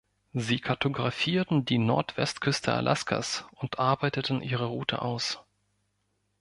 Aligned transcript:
Sie 0.33 0.57
kartografierten 0.59 1.63
die 1.63 1.77
Nordwestküste 1.77 2.73
Alaskas 2.73 3.45
und 3.51 3.77
arbeiteten 3.77 4.41
ihre 4.41 4.65
Route 4.65 4.99
aus. 5.03 5.41